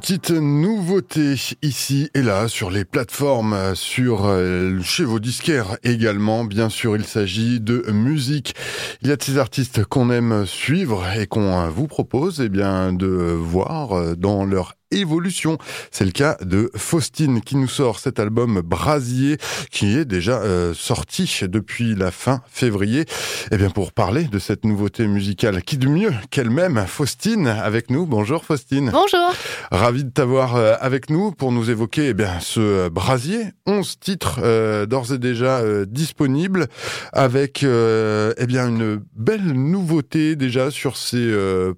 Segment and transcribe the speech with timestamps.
[0.00, 6.44] Petite nouveauté ici et là sur les plateformes, sur euh, chez vos disquaires également.
[6.44, 8.54] Bien sûr, il s'agit de musique.
[9.02, 12.94] Il y a de ces artistes qu'on aime suivre et qu'on vous propose, eh bien,
[12.94, 15.58] de voir euh, dans leur évolution.
[15.90, 19.36] C'est le cas de Faustine qui nous sort cet album Brasier
[19.70, 23.00] qui est déjà euh, sorti depuis la fin février.
[23.00, 23.06] Et
[23.52, 28.06] eh bien pour parler de cette nouveauté musicale, qui de mieux qu'elle-même, Faustine avec nous.
[28.06, 28.90] Bonjour Faustine.
[28.92, 29.32] Bonjour.
[29.70, 33.98] Ravi de t'avoir euh, avec nous pour nous évoquer eh bien ce euh, Brasier, 11
[34.00, 34.40] titres
[34.86, 36.66] d'ores et déjà disponibles
[37.12, 41.32] avec eh bien une belle nouveauté déjà sur ces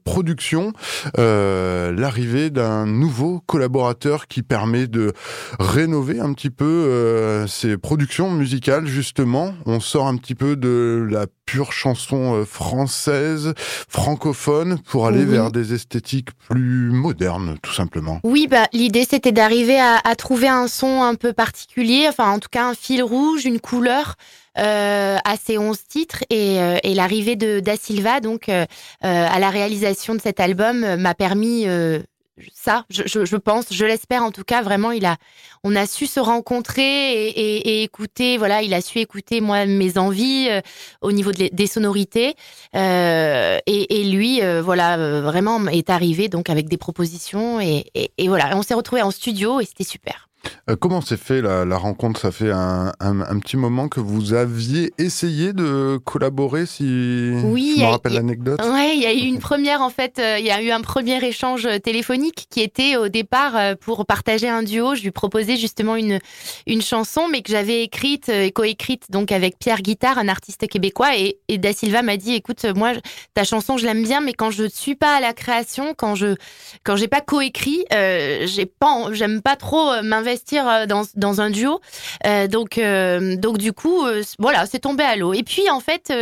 [0.04, 0.72] productions,
[1.16, 5.12] l'arrivée d'un nouveau collaborateur qui permet de
[5.58, 9.54] rénover un petit peu euh, ses productions musicales justement.
[9.66, 13.54] On sort un petit peu de la pure chanson euh, française,
[13.88, 18.20] francophone, pour aller vers des esthétiques plus modernes, tout simplement.
[18.22, 22.50] Oui, bah l'idée c'était d'arriver à, trouver un son un peu particulier, enfin en tout
[22.50, 24.14] cas un fil rouge, une couleur.
[24.58, 28.66] Euh, à ces 11 titres et, et l'arrivée de Da Silva donc à
[29.00, 31.64] la réalisation de cet album m'a permis
[32.54, 34.62] ça, je, pense, je l'espère en tout cas.
[34.62, 35.16] Vraiment, il a,
[35.64, 38.38] on a su se rencontrer et, écouter.
[38.38, 40.60] Voilà, il a su écouter moi mes envies euh,
[41.02, 42.34] au niveau des sonorités.
[42.74, 48.56] Euh, et, lui, euh, voilà, vraiment est arrivé donc avec des propositions et, et voilà,
[48.56, 50.28] on s'est retrouvé en studio et c'était super.
[50.70, 52.20] Euh, comment s'est fait la, rencontre?
[52.20, 52.92] Ça fait un,
[53.40, 58.60] petit moment que vous aviez essayé de collaborer, si oui, je me rappelle l'anecdote.
[58.64, 60.80] Oui, il y a eu une première, en fait, euh, il y a eu un
[60.80, 64.94] premier échange téléphonique qui était au départ euh, pour partager un duo.
[64.94, 66.18] Je lui proposais justement une,
[66.66, 71.16] une chanson, mais que j'avais écrite et coécrite donc avec Pierre Guitard, un artiste québécois.
[71.16, 72.92] Et, et Da Silva m'a dit, écoute, moi,
[73.34, 76.14] ta chanson, je l'aime bien, mais quand je ne suis pas à la création, quand
[76.14, 76.36] je
[76.84, 81.80] quand j'ai pas coécrit, j'ai pas, j'aime pas trop m'investir euh, dans, un duo.
[82.26, 84.04] Euh, donc, euh, donc du coup,
[84.38, 85.32] voilà, c'est tombé à l'eau.
[85.32, 86.12] Et puis en fait,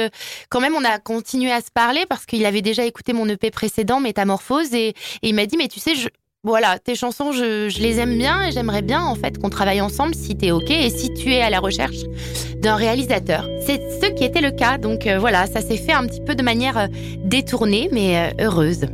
[0.49, 3.51] quand même, on a continué à se parler parce qu'il avait déjà écouté mon EP
[3.51, 6.09] précédent, Métamorphose, et, il m'a dit, mais tu sais, je,
[6.43, 10.15] voilà, tes chansons, je, les aime bien et j'aimerais bien en fait qu'on travaille ensemble
[10.15, 11.99] si tu es ok et si tu es à la recherche
[12.57, 13.47] d'un réalisateur.
[13.67, 16.43] C'est ce qui était le cas, donc voilà, ça s'est fait un petit peu de
[16.43, 16.89] manière
[17.25, 18.87] détournée mais heureuse.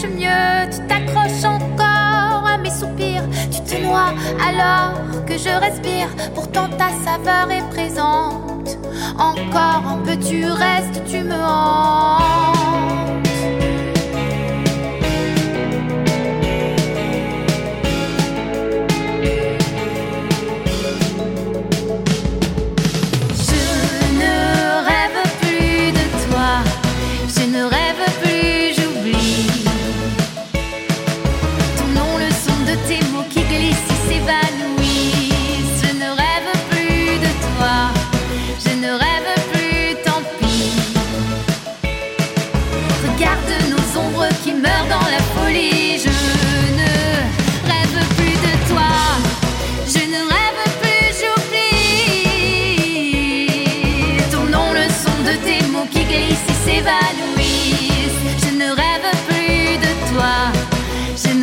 [0.00, 0.06] Tu
[0.86, 6.06] t'accroches encore à mes soupirs, tu te noies alors que je respire.
[6.36, 8.78] Pourtant ta saveur est présente.
[9.18, 12.47] Encore un peu tu restes, tu me hantes.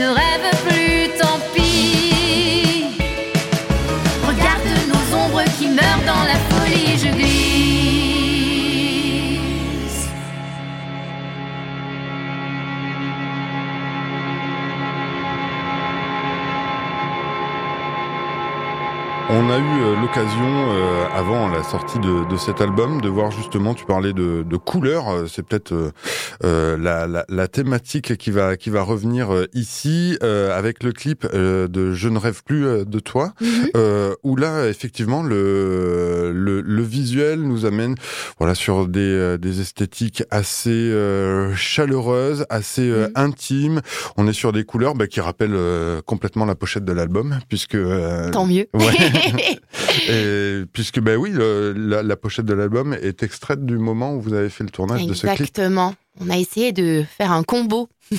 [0.05, 2.85] ne rêve plus, tant pis.
[4.27, 7.45] Regarde nos ombres qui meurent dans la folie, je glisse.
[19.29, 23.31] On a eu euh, l'occasion, euh, avant la sortie de, de, cet album, de voir
[23.31, 25.73] justement, tu parlais de, de couleurs, euh, c'est peut-être
[26.43, 31.91] euh, la, la, la, thématique qui va, qui va revenir ici, avec le clip de
[31.93, 34.13] Je ne rêve plus de toi, mm-hmm.
[34.23, 37.95] où là, effectivement, le, le, le, visuel nous amène
[38.39, 40.91] voilà, sur des, des esthétiques assez
[41.55, 43.11] chaleureuses, assez mm-hmm.
[43.15, 43.81] intimes.
[44.17, 45.59] On est sur des couleurs bah, qui rappellent
[46.05, 47.77] complètement la pochette de l'album, puisque...
[48.31, 49.59] Tant mieux ouais.
[50.09, 54.33] et, puisque, ben oui, la, la, pochette de l'album est extraite du moment où vous
[54.33, 55.31] avez fait le tournage de ce clip.
[55.41, 55.93] Exactement.
[56.19, 57.89] On a essayé de faire un combo.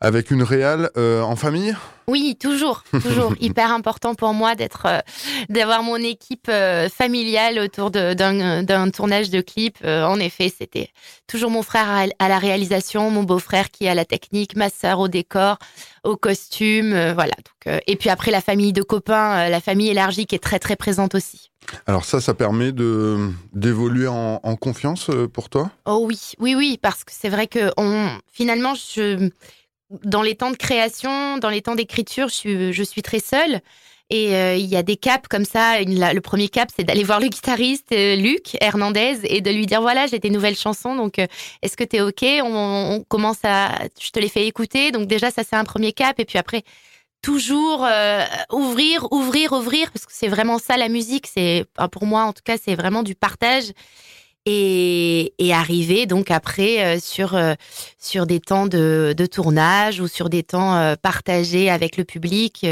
[0.00, 1.74] Avec une réale euh, en famille?
[2.06, 3.34] Oui, toujours, toujours.
[3.40, 5.00] Hyper important pour moi d'être, euh,
[5.48, 9.78] d'avoir mon équipe euh, familiale autour d'un tournage de clip.
[9.84, 10.90] en effet, c'était
[11.26, 15.08] toujours mon frère à, la réalisation, mon beau-frère qui a la technique, ma sœur au
[15.08, 15.58] décor,
[16.04, 17.34] au costume, voilà.
[17.34, 20.76] Donc, et puis après la famille de copains, la famille élargie qui est très très
[20.76, 21.50] présente aussi.
[21.86, 25.70] Alors ça, ça permet de d'évoluer en, en, confiance pour toi?
[25.84, 29.30] Oh oui, oui, oui, parce que c'est vrai que on, finalement, je
[29.90, 33.60] dans les temps de création, dans les temps d'écriture, je suis, très seule.
[34.10, 35.80] Et euh, il y a des caps comme ça.
[35.82, 39.82] le premier cap, c'est d'aller voir le guitariste euh, Luc Hernandez et de lui dire
[39.82, 40.96] voilà, j'ai des nouvelles chansons.
[40.96, 41.26] Donc, euh,
[41.60, 42.24] est-ce que tu es ok?
[42.42, 43.70] On, commence à,
[44.00, 44.92] je te les fais écouter.
[44.92, 46.18] Donc déjà, ça c'est un premier cap.
[46.20, 46.62] Et puis après,
[47.20, 47.86] toujours
[48.50, 51.26] ouvrir, ouvrir, ouvrir, parce que c'est vraiment ça la musique.
[51.26, 53.72] C'est pour moi, en tout cas, c'est vraiment du partage
[54.48, 57.54] et, et arriver donc après euh, sur euh,
[57.98, 62.66] sur des temps de, de, tournage ou sur des temps euh, partagés avec le public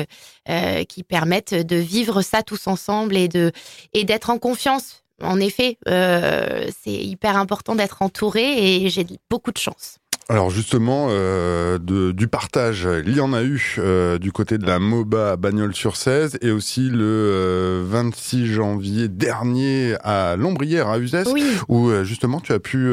[0.88, 3.52] qui permettent de vivre ça tous ensemble et de
[3.92, 5.02] et d'être en confiance.
[5.20, 9.98] En effet, c'est hyper important d'être entouré et j'ai beaucoup de chance.
[10.28, 14.66] Alors justement, euh, de, du partage, il y en a eu euh, du côté de
[14.66, 20.98] la MOBA à Bagnols-sur 16 et aussi le 26 euh, janvier dernier à Lombrière à
[20.98, 21.22] Uzès,
[21.68, 22.92] où euh, justement tu as pu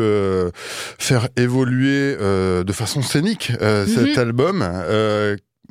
[0.99, 4.19] faire évoluer de façon scénique cet mhm.
[4.19, 4.63] album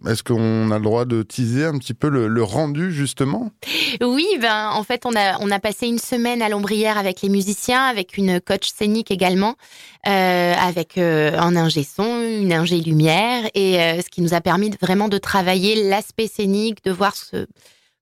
[0.06, 3.50] est-ce qu'on a le droit de teaser un petit peu le, rendu justement?
[4.00, 7.28] Oui, ben en fait on a on a passé une semaine à l'ombrière avec les
[7.28, 9.54] musiciens, avec une coach scénique également,
[10.06, 14.40] euh, avec euh, un ingé son, une ingé lumière, et euh, ce qui nous a
[14.40, 17.46] permis vraiment de travailler l'aspect scénique, de voir ce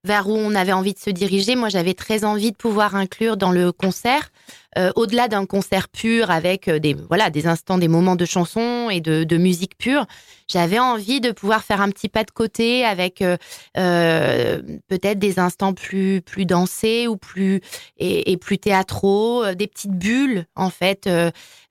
[0.03, 1.57] vers où on avait envie de se diriger.
[1.57, 4.31] Moi, j'avais très envie de pouvoir inclure dans le concert
[4.79, 8.89] euh, au-delà d'un concert pur avec euh, des voilà des instants, des moments de chansons
[8.89, 10.07] et de, musique pure,
[10.47, 15.73] j'avais envie de pouvoir faire un petit pas de côté avec euh, peut-être des instants
[15.73, 17.63] plus plus dansés ou plus
[17.99, 21.09] et, et plus théâtraux, des petites bulles en fait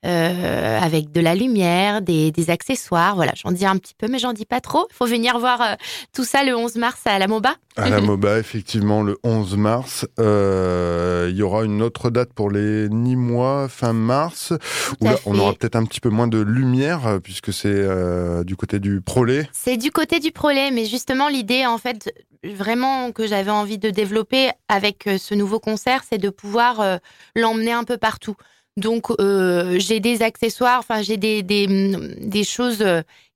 [0.02, 3.14] avec de la lumière, des, des accessoires.
[3.14, 4.86] Voilà, j'en dis un petit peu, mais j'en dis pas trop.
[4.90, 5.76] Il faut venir voir
[6.14, 7.54] tout ça le 11 mars à la MOBA.
[7.76, 10.06] À la MOBA, effectivement, le 11 mars.
[10.18, 14.52] Il y aura une autre date pour les ni mois fin mars,
[15.00, 18.44] où là, on aura peut-être un petit peu moins de lumière, euh, puisque c'est euh,
[18.44, 19.48] du côté du prolet.
[19.52, 22.12] C'est du côté du prolet, mais justement, l'idée, en fait,
[22.44, 27.00] vraiment que j'avais envie de développer avec euh, ce nouveau concert, c'est de pouvoir
[27.34, 28.36] l'emmener un peu partout.
[28.76, 32.84] Donc, j'ai des accessoires, enfin, j'ai des, des, des, choses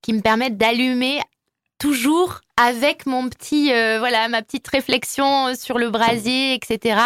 [0.01, 1.21] qui me permettent d'allumer
[1.85, 6.97] toujours avec mon petit euh, voilà ma petite réflexion euh, sur le brasier etc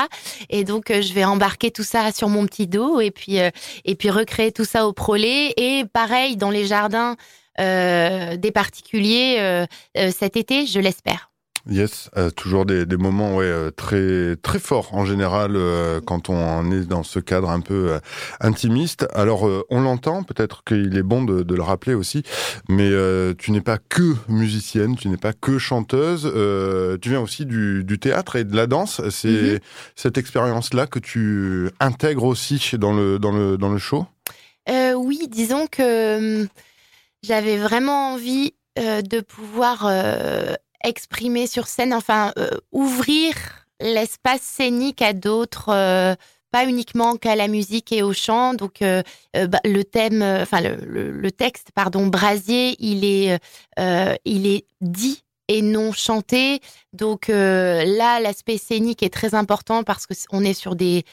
[0.51, 3.95] et donc euh, je vais embarquer tout ça sur mon petit dos et puis et
[3.97, 7.17] puis recréer tout ça au prolet et pareil dans les jardins
[7.59, 9.67] des particuliers
[10.13, 11.29] cet été je l'espère
[11.71, 16.31] Yes, euh, toujours des, des, moments ouais, euh, très très forts en général euh, quand
[16.31, 17.99] on est dans ce cadre un peu
[18.41, 19.07] intimiste.
[19.13, 22.23] Alors on l'entend, peut-être qu'il est bon de, de, le rappeler aussi,
[22.71, 22.91] mais
[23.37, 26.23] tu n'es pas que musicienne, tu n'es pas que chanteuse,
[27.03, 29.03] tu viens aussi du, du, théâtre et de la danse.
[29.11, 29.61] C'est mm-hmm.
[29.95, 34.07] cette expérience-là que tu intègres aussi dans le dans le dans le show?
[34.97, 36.49] oui, disons que hum,
[37.23, 39.91] j'avais vraiment envie de pouvoir
[40.85, 43.35] exprimer sur scène, enfin euh, ouvrir
[43.81, 46.15] l'espace scénique à d'autres, euh,
[46.51, 48.55] pas uniquement qu'à la musique et au chant.
[48.55, 49.03] Donc euh,
[49.35, 53.39] bah, le thème, enfin le, texte, pardon, Brasier, il est,
[54.25, 56.61] il est dit et non chanté.
[56.93, 61.05] Donc là, l'aspect scénique est très important parce que on est sur des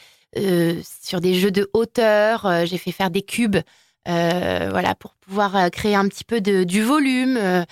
[0.82, 2.66] sur des jeux de hauteur.
[2.66, 3.58] J'ai fait faire des cubes.
[4.06, 7.64] Voilà pour pouvoir créer un petit peu de, du volume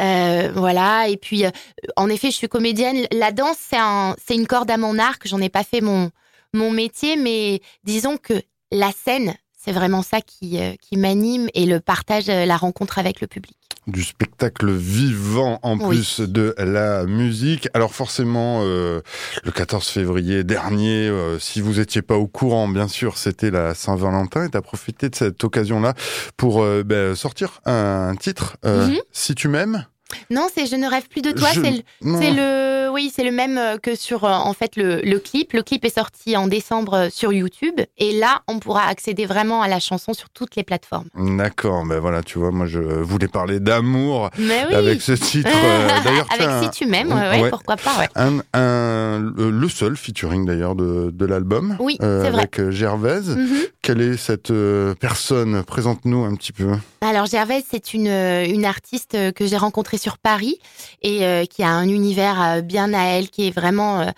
[0.00, 1.08] euh, voilà.
[1.08, 1.50] Et puis, euh,
[1.96, 3.06] en effet, je suis comédienne.
[3.12, 5.26] La danse, c'est un, une corde à mon arc.
[5.26, 6.10] J'en ai pas fait mon
[6.54, 8.32] mon métier, mais disons que
[8.72, 9.34] la scène,
[9.68, 13.54] c'est vraiment ça qui, qui m'anime et le partage, la rencontre avec le public
[13.88, 17.68] du spectacle vivant en plus de la musique.
[17.74, 19.00] Alors forcément, euh,
[19.44, 23.74] le 14 février dernier, euh, si vous étiez pas au courant, bien sûr, c'était la
[23.74, 25.94] Saint-Valentin et tu as profité de cette occasion-là
[26.36, 28.98] pour euh, ben, sortir un titre, mhm.
[29.12, 29.86] Si tu m'aimes.
[30.30, 31.48] Non, c'est Je ne rêve plus de toi.
[31.52, 31.60] C'est
[32.02, 35.52] le, oui, c'est le même euh, que sur euh, en fait le, clip.
[35.52, 39.62] Le clip est sorti en décembre euh, sur YouTube et là, on pourra accéder vraiment
[39.62, 41.08] à la chanson sur toutes les plateformes.
[41.14, 44.30] D'accord, ben voilà, tu vois, moi je voulais parler d'amour
[44.72, 45.50] avec ce titre.
[46.04, 47.14] d'ailleurs, avec Si tu m'aimes,
[47.50, 48.08] pourquoi pas.
[48.54, 51.76] le seul featuring d'ailleurs de, l'album.
[51.78, 52.48] Oui, c'est vrai.
[52.48, 53.36] Avec Gervaise.
[53.36, 53.58] Mhm.
[53.82, 54.52] Quelle est cette
[54.98, 55.62] personne?
[55.62, 56.72] Présente-nous un petit peu.
[57.00, 60.58] Alors Gervaise, c'est une, une artiste que j'ai rencontrée sur Paris
[61.02, 64.12] et euh, qui a un univers euh, bien à elle, qui est vraiment.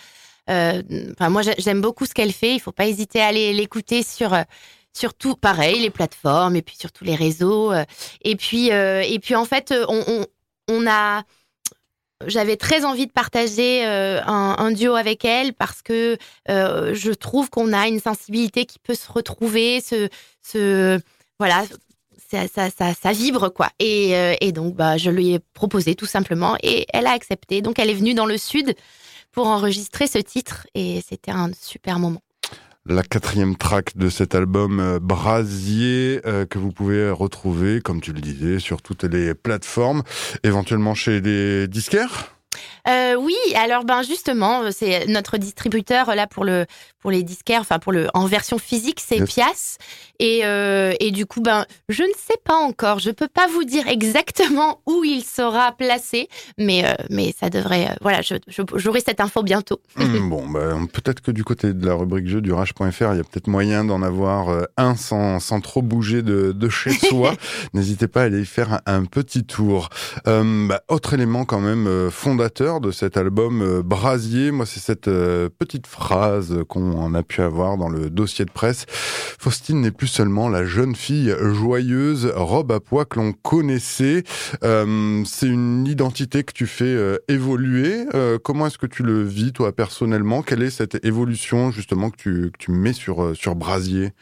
[0.48, 0.82] Euh,
[1.12, 2.54] enfin, moi, j'aime beaucoup ce qu'elle fait.
[2.54, 4.36] Il faut pas hésiter à aller l'écouter sur
[4.92, 7.72] surtout pareil les plateformes et puis sur tous les réseaux
[8.22, 10.26] et puis et puis en fait on,
[10.66, 11.22] on, a
[12.26, 16.18] j'avais très envie de partager un, duo avec elle parce que
[16.48, 20.08] je trouve qu'on a une sensibilité qui peut se retrouver se,
[20.42, 20.98] se
[21.38, 21.62] voilà
[22.30, 23.70] ça, ça, ça, vibre quoi.
[23.78, 27.62] Et, euh, et, donc bah, je lui ai proposé tout simplement et elle a accepté.
[27.62, 28.74] Donc elle est venue dans le sud
[29.32, 32.22] pour enregistrer ce titre et c'était un super moment.
[32.86, 38.12] La quatrième track de cet album euh, Brasier euh, que vous pouvez retrouver, comme tu
[38.12, 40.02] le disais, sur toutes les plateformes,
[40.44, 42.34] éventuellement chez les disquaires?
[42.88, 46.66] Euh, oui, alors ben justement, c'est notre distributeur là pour le
[46.98, 49.76] pour les disquaires, enfin pour le en version physique, c'est Pias.
[50.20, 53.64] Et, euh, et du coup, ben je ne sais pas encore, je peux pas vous
[53.64, 58.20] dire exactement où il sera placé, mais euh, mais ça devrait, voilà,
[58.76, 59.80] j'aurai cette info bientôt.
[60.10, 63.20] Hmm, bon, ben, peut-être que du côté de la rubrique jeu du rage.fr, il y
[63.20, 67.34] a peut-être moyen d'en avoir un sans, sans trop bouger de, de chez soi.
[67.74, 69.88] N'hésitez pas à aller y faire un, petit tour.
[70.26, 74.50] Bah, autre élément quand même fondateur de cet album euh, Brasier.
[74.50, 78.86] Moi, c'est cette euh, petite phrase qu'on a pu avoir dans le dossier de presse.
[79.38, 84.24] Faustine n'est plus seulement la jeune fille joyeuse, robe à pois que l'on connaissait.
[84.62, 86.96] Euh, c'est une identité que tu fais
[87.28, 88.04] évoluer.
[88.44, 90.42] comment est-ce que tu le vis, toi, personnellement?
[90.42, 94.12] Quelle est cette évolution, justement, que tu, tu mets sur, sur Brasier?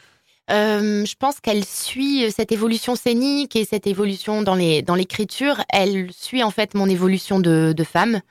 [0.49, 4.95] Euh, je pense qu'elle suit euh, cette évolution scénique et cette évolution dans les dans
[4.95, 5.63] l'écriture.
[5.69, 8.21] Elle suit en fait mon évolution de, femme.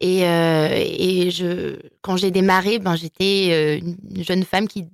[0.00, 4.86] Et, euh, et je, quand j'ai démarré, ben j'étais euh, une jeune femme qui,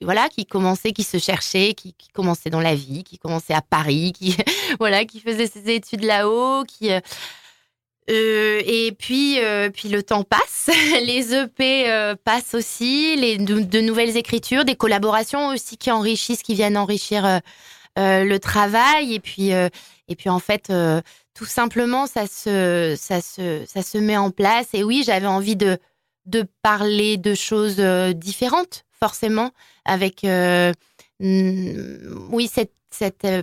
[0.00, 4.12] voilà, qui commençait, qui se cherchait, qui, commençait dans la vie, qui commençait à Paris,
[4.12, 4.36] qui
[4.78, 6.90] voilà, qui faisait ses études là-haut, qui
[8.10, 10.68] euh, et puis, euh, puis le temps passe,
[11.02, 16.54] les EP euh, passent aussi, les de, nouvelles écritures, des collaborations aussi qui enrichissent, qui
[16.54, 17.40] viennent enrichir
[17.96, 19.14] le travail.
[19.14, 20.72] Et puis, et puis en fait,
[21.34, 24.68] tout simplement, ça se, ça se, ça se met en place.
[24.74, 25.78] Et oui, j'avais envie de
[26.26, 27.76] de parler de choses
[28.16, 29.50] différentes, forcément,
[29.84, 30.22] avec
[31.20, 32.72] oui cette
[33.24, 33.42] euh,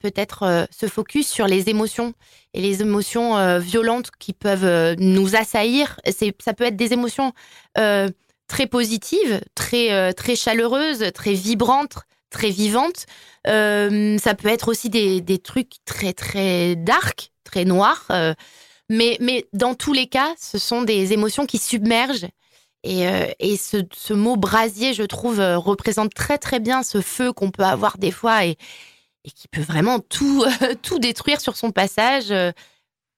[0.00, 2.14] peut-être euh, se focus sur les émotions
[2.54, 6.00] et les émotions euh, violentes qui peuvent nous assaillir.
[6.10, 7.32] C'est, ça peut être des émotions
[7.74, 11.98] très positives, très très chaleureuses, très vibrantes,
[12.30, 13.06] très vivantes.
[13.44, 18.06] ça peut être aussi des, des, trucs très très dark, très noirs.
[18.88, 22.28] mais mais dans tous les cas, ce sont des émotions qui submergent
[22.88, 27.02] et, euh, et ce, ce, mot brasier, je trouve, euh, représente très très bien ce
[27.02, 28.56] feu qu'on peut avoir des fois et,
[29.24, 30.44] et qui peut vraiment tout,
[30.82, 32.50] tout détruire sur son passage, euh,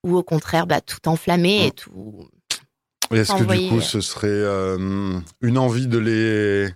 [0.03, 2.27] ou au contraire, bah, tout enflammer et tout.
[3.11, 4.45] Est-ce que du coup, ce serait
[5.41, 6.67] une envie de les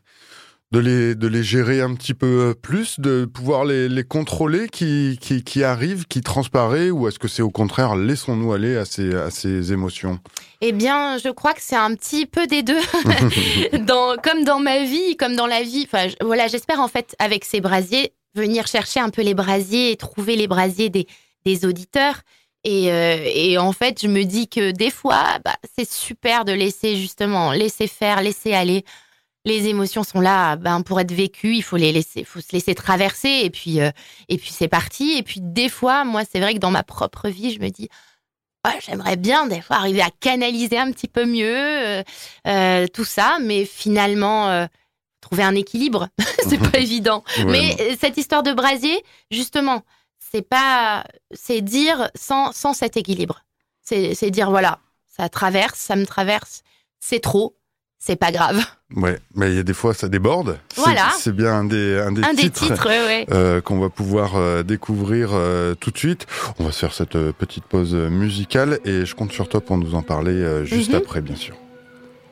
[0.71, 5.17] de les, de les gérer un petit peu plus, de pouvoir les, les contrôler qui,
[5.21, 9.13] qui, qui arrivent, qui transparaît, ou est-ce que c'est au contraire, laissons-nous aller à ces,
[9.13, 10.19] à ces émotions?
[10.61, 12.81] Eh bien, je crois que c'est un petit peu des deux,
[13.85, 15.87] dans, comme dans ma vie, comme dans la vie.
[15.87, 19.95] Enfin, voilà, j'espère en fait, avec ces brasiers, venir chercher un peu les brasiers et
[19.95, 21.07] trouver les brasiers des,
[21.45, 22.21] des auditeurs.
[22.63, 26.51] Et, euh, et, en fait, je me dis que des fois, bah, c'est super de
[26.51, 28.83] laisser justement, laisser faire, laisser aller
[29.45, 32.75] les émotions sont là ben, pour être vécues, il faut les laisser, faut se laisser
[32.75, 33.91] traverser et puis, euh,
[34.27, 35.13] et puis c'est parti.
[35.17, 37.87] Et puis des fois, moi, c'est vrai que dans ma propre vie, je me dis,
[38.85, 42.03] j'aimerais bien des fois arriver à canaliser un petit peu mieux euh,
[42.47, 44.67] euh, tout ça, mais finalement,
[45.21, 46.09] trouver un équilibre,
[46.49, 47.23] c'est pas évident.
[47.45, 49.83] Mais cette histoire de brasier, justement,
[50.17, 53.43] c'est pas, c'est dire sans, sans cet équilibre.
[53.83, 56.63] C'est dire, voilà, ça traverse, ça me traverse,
[56.99, 57.55] c'est trop,
[58.05, 58.59] c'est pas grave.
[58.95, 60.59] Ouais, mais il y a des fois ça déborde.
[60.75, 61.09] Voilà.
[61.17, 62.67] C'est bien un des, un des Un des titres.
[62.67, 63.25] titres, ouais, ouais.
[63.31, 66.27] euh, qu'on va pouvoir euh, découvrir euh, tout de suite.
[66.59, 69.77] On va se faire cette euh, petite pause musicale et je compte sur toi pour
[69.77, 70.97] nous en parler euh, juste Mhm.
[70.97, 71.55] après, bien sûr.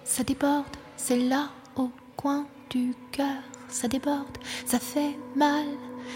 [0.04, 0.66] Ça déborde,
[0.96, 3.26] c'est là au coin du cœur.
[3.70, 4.38] Ça déborde,
[4.68, 5.66] ça fait mal,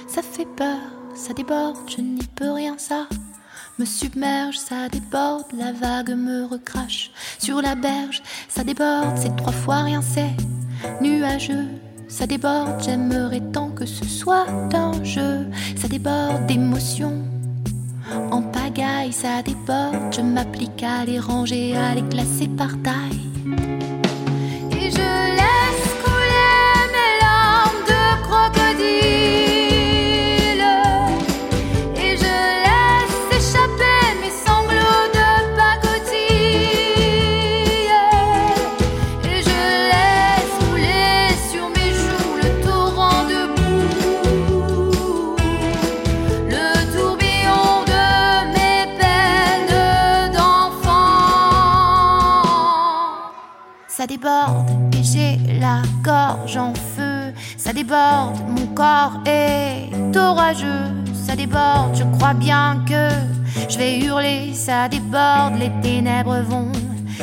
[0.07, 0.77] ça fait peur.
[1.15, 3.07] Ça déborde, je n'y peux rien, ça
[3.79, 5.45] me submerge, ça déborde.
[5.57, 8.21] La vague me recrache sur la berge.
[8.49, 10.35] Ça déborde, c'est trois fois rien, c'est
[11.01, 11.67] nuageux.
[12.07, 15.47] Ça déborde, j'aimerais tant que ce soit un jeu.
[15.75, 17.21] Ça déborde d'émotions.
[18.31, 20.13] En pagaille, ça déborde.
[20.13, 23.21] Je m'applique à les ranger, à les classer par taille.
[24.71, 25.46] Et je
[56.09, 57.33] en feu.
[57.57, 60.91] Ça déborde, mon corps est orageux.
[61.13, 63.09] Ça déborde, je crois bien que
[63.69, 64.53] je vais hurler.
[64.53, 66.71] Ça déborde, les ténèbres vont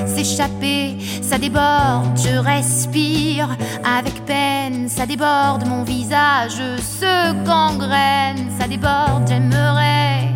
[0.07, 0.99] s'échapper.
[1.23, 3.49] Ça déborde, je respire
[3.85, 4.88] avec peine.
[4.88, 8.50] Ça déborde, mon visage se gangrène.
[8.59, 10.29] Ça déborde, j'aimerais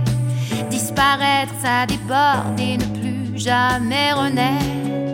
[0.71, 1.53] disparaître.
[1.63, 5.08] Ça déborde et ne plus jamais renaître.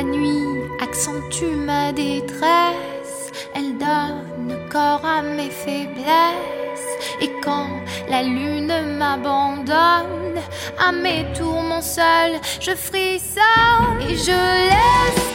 [0.00, 6.90] La nuit accentue ma détresse, elle donne corps à mes faiblesses.
[7.20, 7.68] Et quand
[8.08, 10.40] la lune m'abandonne,
[10.78, 15.29] à mes tourments seuls, je frissonne et je laisse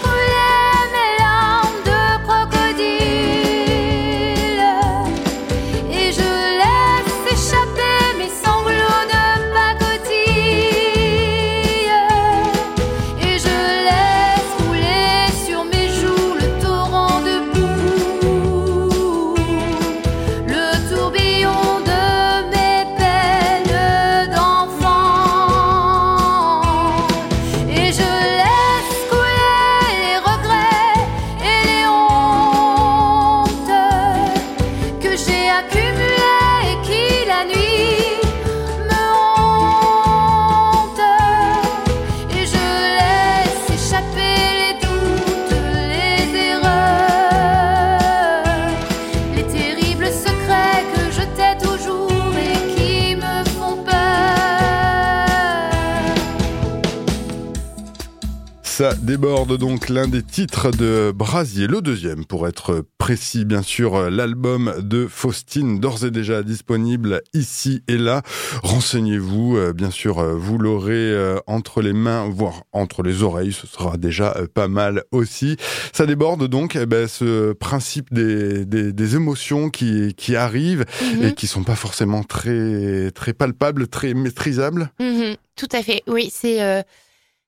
[58.78, 64.10] Ça déborde donc l'un des titres de Brasier, le deuxième pour être précis, bien sûr,
[64.10, 68.22] l'album de Faustine, d'ores et déjà disponible ici et là.
[68.64, 73.54] Renseignez-vous, euh, bien sûr, euh, vous l'aurez euh, entre les mains, voire entre les oreilles,
[73.54, 75.56] ce sera déjà pas mal aussi.
[75.94, 81.24] Ça déborde donc eh ben, ce principe des, des, des émotions qui, qui arrivent Mhm.
[81.24, 84.92] et qui sont pas forcément très, très palpables, très maîtrisables.
[85.00, 86.04] Mhm, tout à fait.
[86.08, 86.82] Oui, c'est euh,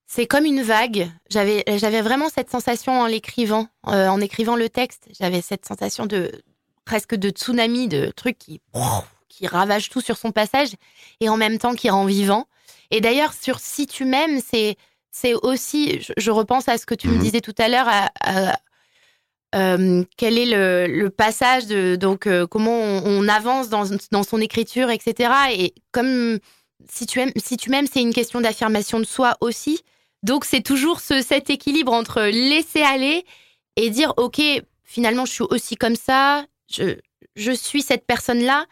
[0.07, 1.09] c'est comme une vague.
[1.29, 5.07] J'avais j'avais vraiment cette sensation en l'écrivant, euh, en écrivant le texte.
[5.19, 6.31] J'avais cette sensation de
[6.85, 8.61] presque de tsunami, de truc qui
[9.27, 10.69] qui ravage tout sur son passage
[11.19, 12.47] et en même temps qui rend vivant.
[12.89, 14.77] Et d'ailleurs sur si tu m'aimes, c'est
[15.11, 17.19] c'est aussi, je, je repense à ce que tu me Mhm.
[17.21, 18.59] disais tout à l'heure, à, à-
[19.55, 24.23] euh, quel est le, le passage de donc euh, comment on, on avance dans, dans
[24.23, 25.31] son écriture, etc.
[25.53, 26.39] Et comme
[26.89, 29.81] si tu aimes, si tu m'aimes, c'est une question d'affirmation de soi aussi.
[30.23, 33.25] Donc c'est toujours ce, cet équilibre entre laisser aller
[33.75, 34.41] et dire ok
[34.83, 36.97] finalement je suis aussi comme ça, je,
[37.35, 38.65] je suis cette personne là.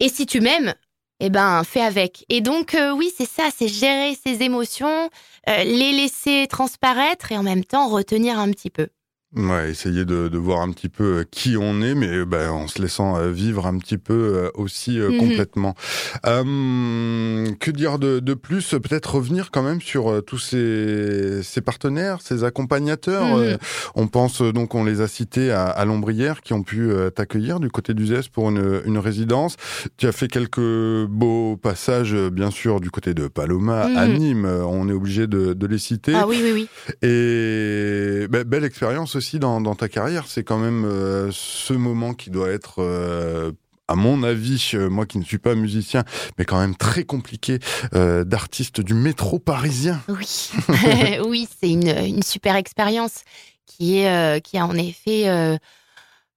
[0.00, 0.74] Et si tu m'aimes,
[1.20, 2.24] eh ben, fais avec.
[2.28, 5.10] Et donc, euh, oui, c'est ça, c'est gérer ses émotions,
[5.48, 8.88] euh, les laisser transparaître et en même temps retenir un petit peu.
[9.34, 12.68] Ouais, essayer de, de, voir un petit peu euh, qui on est, mais ben, en
[12.68, 15.18] se laissant euh, vivre un petit peu euh, aussi mmh.
[15.18, 15.74] complètement.
[16.26, 18.70] Euh, que dire de, de plus?
[18.70, 23.36] Peut-être revenir quand même sur tous ces, ces partenaires, ces accompagnateurs.
[23.36, 23.58] Mmh.
[23.96, 27.68] on pense donc, on les a cités à, à Lombrière, qui ont pu t'accueillir du
[27.68, 29.56] côté du ZES pour une, une, résidence.
[29.96, 34.46] Tu as fait quelques beaux passages, bien sûr, du côté de Paloma, à Nîmes.
[34.46, 36.14] On est obligé de, de, les citer.
[36.14, 36.68] Ah oui, oui, oui.
[37.02, 42.30] Et ben, belle expérience aussi dans, ta carrière, c'est quand même euh, ce moment qui
[42.30, 43.52] doit être euh,
[43.88, 46.04] à mon avis, euh, moi qui ne suis pas musicien,
[46.38, 47.58] mais quand même très compliqué,
[47.92, 50.00] d'artiste du métro parisien.
[50.08, 50.50] Oui,
[51.26, 53.22] oui, c'est une, une, super expérience
[53.64, 55.58] qui est qui a en effet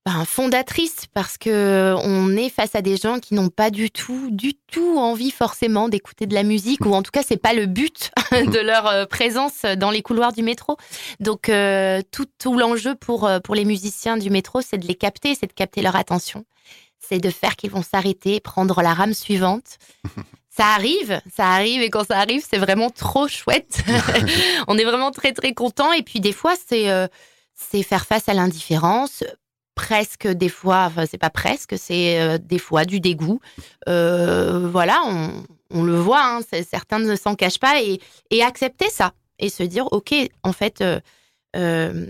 [0.10, 4.32] ben, fondatrice parce que on est face à des gens qui n'ont pas du tout,
[4.32, 7.68] du tout envie forcément d'écouter de la musique ou en tout cas c'est pas le
[7.68, 10.78] but de leur euh, présence dans les couloirs du métro.
[11.20, 14.96] Donc euh, tout, tout l'enjeu pour euh, pour les musiciens du métro, c'est de les
[14.96, 16.44] capter, c'est de capter leur attention,
[16.98, 19.78] c'est de faire qu'ils vont s'arrêter, prendre la rame suivante.
[20.50, 23.84] ça arrive, ça arrive et quand ça arrive, c'est vraiment trop chouette.
[24.68, 27.08] on est vraiment très très content et puis des fois c'est euh,
[27.54, 29.24] c'est faire face à l'indifférence,
[29.80, 33.40] presque des fois, enfin c'est pas presque, c'est euh, des fois du dégoût.
[33.88, 38.90] Euh, voilà, on, on, le voit, hein, certains ne s'en cachent pas et, et, accepter
[38.90, 40.14] ça et se dire ok,
[40.44, 40.84] en fait,
[41.56, 42.06] euh,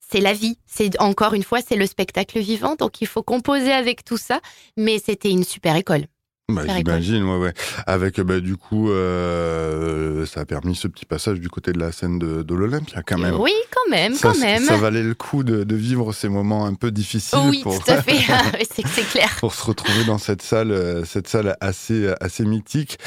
[0.00, 0.56] c'est la vie.
[0.64, 4.40] C'est encore une fois, c'est le spectacle vivant, donc il faut composer avec tout ça.
[4.78, 6.06] Mais c'était une super école.
[6.52, 7.54] Bah, J'imagine, ouais, ouais.
[7.86, 11.90] Avec, bah, du coup, euh, ça a permis ce petit passage du côté de la
[11.90, 13.36] scène de, de l'Olympia, quand même.
[13.40, 14.62] Oui, quand même, quand même.
[14.62, 17.38] Ça valait le coup de, de, vivre ces moments un peu difficiles.
[17.48, 18.18] Oui, pour, tout à fait.
[18.70, 19.34] c'est clair.
[19.40, 22.98] pour se retrouver dans cette salle, euh, cette salle assez, assez mythique.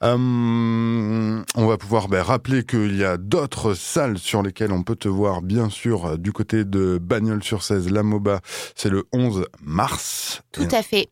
[0.00, 4.96] Hum, on va pouvoir bah, rappeler qu'il y a d'autres salles sur lesquelles on peut
[4.96, 8.40] te voir, bien sûr, du côté de Bagnols-sur-Cèze, la MOBA,
[8.74, 10.40] c'est le 11 mars.
[10.52, 11.10] Tout à fait.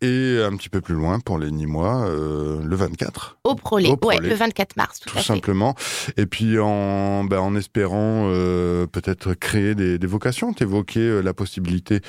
[0.00, 3.38] Et un petit peu plus loin, pour les Nîmois euh, le 24.
[3.44, 5.74] Au Prolet, ouais, le 24 mars, tout, tout simplement.
[6.16, 11.32] Et puis en, ben, en espérant euh, peut-être créer des, des vocations, t'évoquer euh, la
[11.34, 12.00] possibilité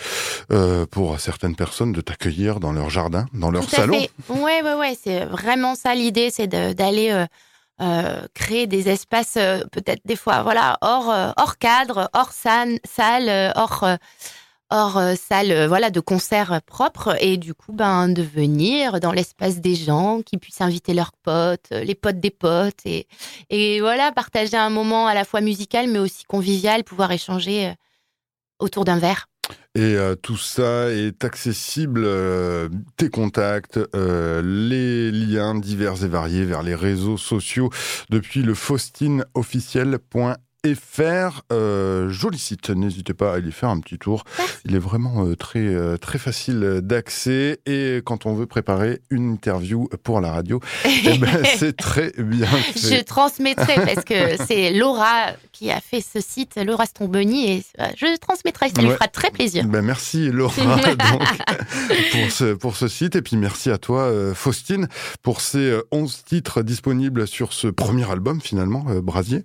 [0.52, 3.98] euh, pour certaines personnes de t'accueillir dans leur jardin, dans leur tout salon.
[3.98, 7.26] Oui, ouais, ouais, ouais, c'est vraiment ça l'idée, c'est d'aller
[7.82, 9.38] euh, créer des espaces
[9.72, 13.86] peut-être des fois, voilà, hors hors cadre, hors salle hors
[14.70, 19.12] hors euh, salle euh, voilà de concert propre et du coup ben de venir dans
[19.12, 24.12] l'espace des gens qui puissent inviter leurs potes euh, les potes des potes et voilà
[24.12, 27.74] partager un moment à la fois musical mais aussi convivial pouvoir échanger
[28.60, 29.28] autour d'un verre.
[29.76, 36.46] Et euh, tout ça est accessible, euh, tes contacts, euh, les liens divers et variés
[36.46, 37.70] vers les réseaux sociaux.
[38.10, 40.36] Depuis le faustinofficiel.fr
[40.74, 44.24] faire Euh, joli site, n'hésitez pas à y faire un petit tour.
[44.66, 49.34] Il est vraiment euh, très euh, très facile d'accès et quand on veut préparer une
[49.34, 52.98] interview pour la radio, eh ben, c'est très bien fait.
[52.98, 57.86] Je transmettrai parce que c'est Laura qui a fait ce site, Laura Stromboni, et euh,
[57.96, 59.66] je transmettrai, ça lui fera très plaisir.
[59.66, 61.22] Ben, merci Laura donc,
[62.12, 64.88] pour, ce, pour ce site et puis merci à toi Faustine
[65.22, 69.44] pour ces 11 titres disponibles sur ce premier album finalement, Brasier.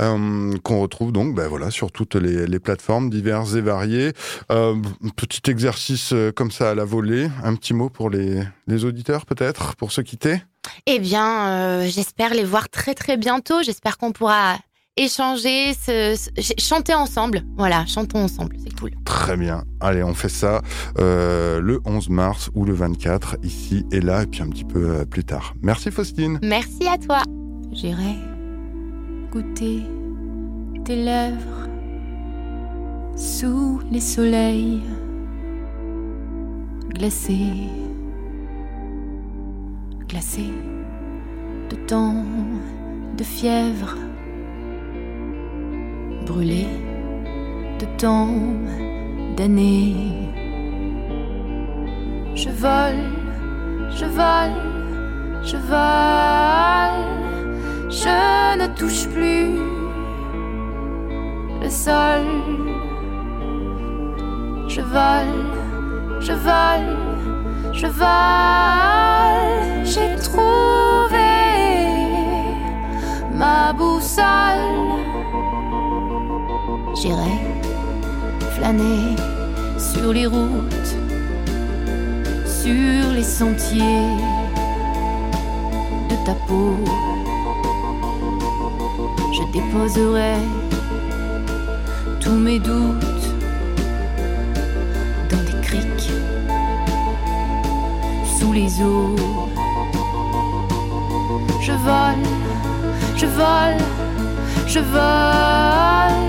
[0.00, 4.12] Euh, qu'on retrouve donc ben voilà, sur toutes les, les plateformes diverses et variées.
[4.50, 4.76] Euh,
[5.16, 9.26] petit exercice euh, comme ça à la volée, un petit mot pour les, les auditeurs
[9.26, 10.42] peut-être, pour se quitter?
[10.86, 13.62] Eh bien, euh, j'espère les voir très très bientôt.
[13.62, 14.56] J'espère qu'on pourra
[14.96, 17.42] échanger, se, se, chanter ensemble.
[17.56, 18.90] Voilà, chantons ensemble, c'est cool.
[19.04, 19.64] Très bien.
[19.80, 20.60] Allez, on fait ça
[20.98, 25.04] euh, le 11 mars ou le 24, ici et là, et puis un petit peu
[25.06, 25.54] plus tard.
[25.62, 26.38] Merci Faustine.
[26.42, 27.22] Merci à toi.
[27.72, 28.16] J'irai
[29.32, 29.82] goûter
[30.84, 31.68] tes lèvres
[33.14, 34.80] sous les soleils
[36.88, 37.68] glacés,
[40.08, 40.54] glacés
[41.70, 42.24] de temps,
[43.16, 43.96] de fièvre,
[46.26, 46.80] brûlés
[47.78, 48.34] de temps,
[49.36, 49.94] d'années.
[52.34, 53.04] Je vole,
[53.90, 54.58] je vole,
[55.44, 57.02] je vole,
[57.88, 59.81] je ne touche plus
[61.72, 62.26] sol.
[64.68, 65.44] Je vole,
[66.20, 66.96] je vole,
[67.72, 69.42] je vole.
[69.84, 71.32] J'ai trouvé
[73.34, 75.02] ma boussole.
[76.94, 77.38] J'irai
[78.54, 79.16] flâner
[79.78, 80.94] sur les routes,
[82.46, 84.16] sur les sentiers
[86.10, 86.76] de ta peau.
[89.36, 90.36] Je déposerai
[92.22, 93.26] tous mes doutes
[95.30, 96.12] dans des criques
[98.38, 99.16] sous les eaux.
[101.60, 102.26] Je vole,
[103.16, 103.82] je vole,
[104.66, 106.22] je vole,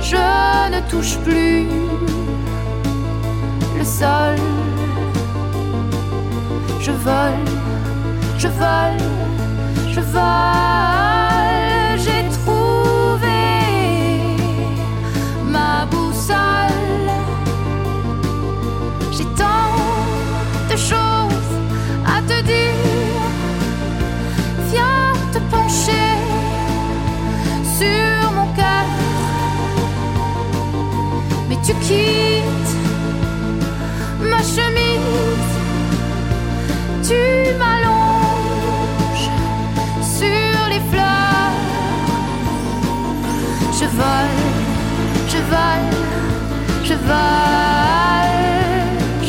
[0.00, 1.66] je ne touche plus
[3.78, 4.36] le sol.
[6.80, 7.44] Je vole,
[8.38, 9.02] je vole,
[9.94, 10.61] je vole,
[34.30, 35.52] ma chemise.
[37.08, 37.20] Tu
[37.60, 39.30] m'allonges
[40.18, 41.56] sur les fleurs.
[43.78, 44.42] Je vole,
[45.32, 45.90] je vole,
[46.88, 48.42] je vole.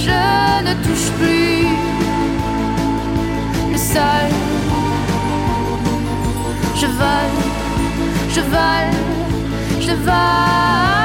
[0.05, 0.21] Je
[0.67, 1.67] ne touche plus
[3.71, 4.29] le sol.
[6.75, 7.37] Je vole,
[8.35, 8.93] je vole,
[9.79, 11.02] je vole.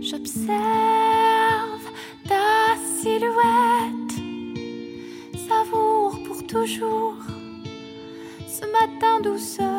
[0.00, 0.54] J'observe
[2.28, 4.14] ta silhouette,
[5.48, 7.16] savoure pour toujours
[8.46, 9.71] ce matin douceur.